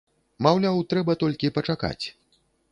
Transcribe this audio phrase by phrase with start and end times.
[0.45, 2.05] Маўляў, трэба толькі пачакаць.